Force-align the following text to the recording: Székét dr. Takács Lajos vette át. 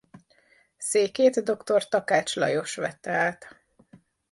Székét 0.77 1.43
dr. 1.43 1.83
Takács 1.87 2.35
Lajos 2.35 2.75
vette 2.75 3.11
át. 3.11 3.57